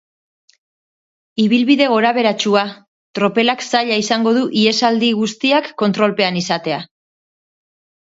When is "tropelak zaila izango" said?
3.21-4.35